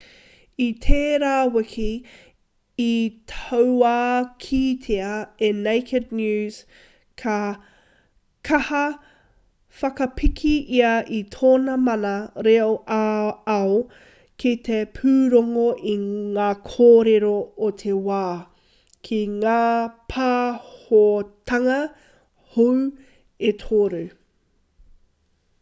[0.63, 1.83] i tērā wiki
[2.83, 2.93] i
[3.31, 5.09] tauākītia
[5.47, 6.55] e naked news
[7.23, 7.35] ka
[8.49, 8.81] kaha
[9.81, 12.13] whakapiki ia i tōna mana
[12.49, 13.75] reo ā-ao
[14.45, 17.33] ki te pūrongo i ngā kōrero
[17.67, 18.23] o te wā
[19.09, 19.61] ki ngā
[20.15, 21.77] pāhotanga
[22.55, 22.79] hou
[23.51, 24.01] e toru